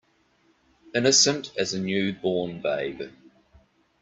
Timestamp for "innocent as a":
0.95-1.79